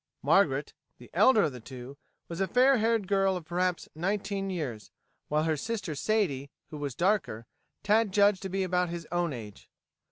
Margaret, 0.23 0.73
the 0.97 1.11
elder 1.13 1.43
of 1.43 1.51
the 1.51 1.59
two, 1.59 1.95
was 2.27 2.41
a 2.41 2.47
fair 2.47 2.77
haired 2.79 3.07
girl 3.07 3.37
of 3.37 3.45
perhaps 3.45 3.87
nineteen 3.93 4.49
years, 4.49 4.89
while 5.27 5.43
her 5.43 5.55
sister 5.55 5.93
Sadie, 5.93 6.49
who 6.71 6.77
was 6.79 6.95
darker, 6.95 7.45
Tad 7.83 8.11
judged 8.11 8.41
to 8.41 8.49
be 8.49 8.63
about 8.63 8.89
his 8.89 9.05
own 9.11 9.31
age. 9.31 9.69